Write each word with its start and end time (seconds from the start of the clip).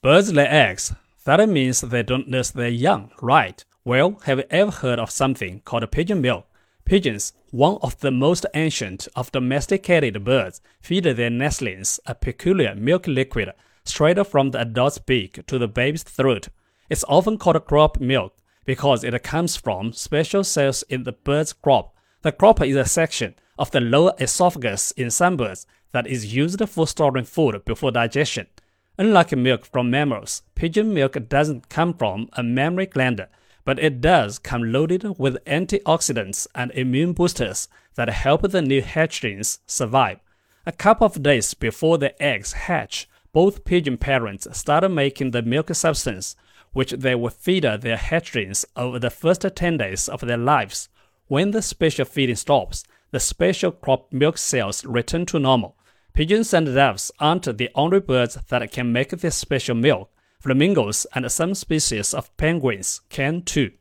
Birds 0.00 0.32
lay 0.32 0.46
eggs. 0.46 0.94
That 1.24 1.48
means 1.48 1.80
they 1.80 2.04
don't 2.04 2.28
nurse 2.28 2.52
their 2.52 2.68
young, 2.68 3.10
right? 3.20 3.64
Well, 3.84 4.20
have 4.26 4.38
you 4.38 4.44
ever 4.48 4.70
heard 4.70 5.00
of 5.00 5.10
something 5.10 5.60
called 5.64 5.90
pigeon 5.90 6.20
milk? 6.20 6.46
Pigeons, 6.84 7.32
one 7.50 7.78
of 7.82 7.98
the 7.98 8.12
most 8.12 8.46
ancient 8.54 9.08
of 9.16 9.32
domesticated 9.32 10.22
birds, 10.22 10.60
feed 10.80 11.02
their 11.02 11.30
nestlings 11.30 11.98
a 12.06 12.14
peculiar 12.14 12.76
milk 12.76 13.08
liquid 13.08 13.50
straight 13.84 14.24
from 14.24 14.52
the 14.52 14.60
adult's 14.60 14.98
beak 14.98 15.44
to 15.48 15.58
the 15.58 15.66
baby's 15.66 16.04
throat. 16.04 16.46
It's 16.88 17.04
often 17.08 17.36
called 17.36 17.64
crop 17.66 17.98
milk 17.98 18.36
because 18.64 19.02
it 19.02 19.20
comes 19.24 19.56
from 19.56 19.92
special 19.92 20.44
cells 20.44 20.84
in 20.84 21.02
the 21.02 21.12
bird's 21.12 21.52
crop. 21.52 21.92
The 22.22 22.30
crop 22.30 22.62
is 22.62 22.76
a 22.76 22.84
section 22.84 23.34
of 23.58 23.72
the 23.72 23.80
lower 23.80 24.12
esophagus 24.20 24.92
in 24.92 25.10
some 25.10 25.36
birds 25.36 25.66
that 25.90 26.06
is 26.06 26.36
used 26.36 26.62
for 26.68 26.86
storing 26.86 27.24
food 27.24 27.64
before 27.64 27.90
digestion. 27.90 28.46
Unlike 29.00 29.36
milk 29.36 29.64
from 29.64 29.90
mammals, 29.90 30.42
pigeon 30.56 30.92
milk 30.92 31.16
doesn't 31.28 31.68
come 31.68 31.94
from 31.94 32.28
a 32.32 32.42
mammary 32.42 32.86
gland, 32.86 33.24
but 33.64 33.78
it 33.78 34.00
does 34.00 34.40
come 34.40 34.72
loaded 34.72 35.04
with 35.18 35.44
antioxidants 35.44 36.48
and 36.52 36.72
immune 36.72 37.12
boosters 37.12 37.68
that 37.94 38.08
help 38.08 38.42
the 38.50 38.60
new 38.60 38.82
hatchlings 38.82 39.60
survive. 39.68 40.18
A 40.66 40.72
couple 40.72 41.06
of 41.06 41.22
days 41.22 41.54
before 41.54 41.96
the 41.96 42.20
eggs 42.20 42.52
hatch, 42.52 43.08
both 43.32 43.64
pigeon 43.64 43.98
parents 43.98 44.48
start 44.58 44.90
making 44.90 45.30
the 45.30 45.42
milk 45.42 45.72
substance, 45.76 46.34
which 46.72 46.90
they 46.90 47.14
will 47.14 47.30
feed 47.30 47.62
their 47.62 47.96
hatchlings 47.96 48.64
over 48.74 48.98
the 48.98 49.10
first 49.10 49.46
10 49.54 49.76
days 49.76 50.08
of 50.08 50.22
their 50.22 50.36
lives. 50.36 50.88
When 51.28 51.52
the 51.52 51.62
special 51.62 52.04
feeding 52.04 52.34
stops, 52.34 52.82
the 53.12 53.20
special 53.20 53.70
crop 53.70 54.12
milk 54.12 54.38
cells 54.38 54.84
return 54.84 55.24
to 55.26 55.38
normal. 55.38 55.76
Pigeons 56.12 56.52
and 56.52 56.66
doves 56.74 57.10
aren't 57.20 57.56
the 57.58 57.70
only 57.74 58.00
birds 58.00 58.38
that 58.48 58.72
can 58.72 58.92
make 58.92 59.10
this 59.10 59.36
special 59.36 59.74
milk. 59.74 60.10
Flamingos 60.40 61.06
and 61.14 61.30
some 61.30 61.54
species 61.54 62.14
of 62.14 62.36
penguins 62.36 63.00
can 63.08 63.42
too. 63.42 63.72